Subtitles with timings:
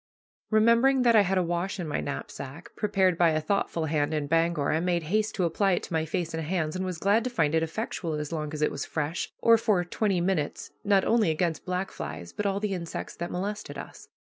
[0.49, 4.25] Remembering that I had a wash in my knapsack, prepared by a thoughtful hand in
[4.25, 7.23] Bangor, I made haste to apply it to my face and hands, and was glad
[7.25, 11.05] to find it effectual, as long as it was fresh, or for twenty minutes, not
[11.05, 14.09] only against black flies, but all the insects that molested us.